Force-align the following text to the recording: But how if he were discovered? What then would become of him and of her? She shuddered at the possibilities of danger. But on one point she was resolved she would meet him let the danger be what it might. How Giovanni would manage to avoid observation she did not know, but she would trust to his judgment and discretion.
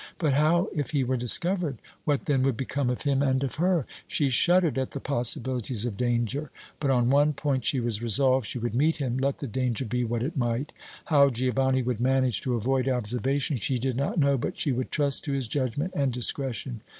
But 0.17 0.33
how 0.33 0.67
if 0.73 0.89
he 0.89 1.03
were 1.03 1.15
discovered? 1.15 1.77
What 2.05 2.23
then 2.25 2.41
would 2.41 2.57
become 2.57 2.89
of 2.89 3.03
him 3.03 3.21
and 3.21 3.43
of 3.43 3.57
her? 3.57 3.85
She 4.07 4.29
shuddered 4.31 4.79
at 4.79 4.89
the 4.89 4.99
possibilities 4.99 5.85
of 5.85 5.95
danger. 5.95 6.49
But 6.79 6.89
on 6.89 7.11
one 7.11 7.33
point 7.33 7.65
she 7.65 7.79
was 7.79 8.01
resolved 8.01 8.47
she 8.47 8.57
would 8.57 8.73
meet 8.73 8.95
him 8.95 9.19
let 9.19 9.37
the 9.37 9.45
danger 9.47 9.85
be 9.85 10.03
what 10.03 10.23
it 10.23 10.35
might. 10.35 10.71
How 11.05 11.29
Giovanni 11.29 11.83
would 11.83 11.99
manage 12.01 12.41
to 12.41 12.55
avoid 12.55 12.89
observation 12.89 13.57
she 13.57 13.77
did 13.77 13.95
not 13.95 14.17
know, 14.17 14.39
but 14.39 14.57
she 14.57 14.71
would 14.71 14.89
trust 14.89 15.23
to 15.25 15.33
his 15.33 15.47
judgment 15.47 15.93
and 15.95 16.11
discretion. 16.11 16.81